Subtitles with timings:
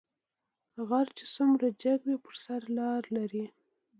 [0.87, 3.45] غر چې څومره جګ وي په سر لار لري